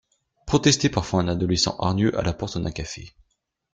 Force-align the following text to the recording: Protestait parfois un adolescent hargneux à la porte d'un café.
Protestait 0.47 0.89
parfois 0.89 1.21
un 1.21 1.27
adolescent 1.27 1.77
hargneux 1.77 2.17
à 2.17 2.23
la 2.23 2.33
porte 2.33 2.57
d'un 2.57 2.71
café. 2.71 3.13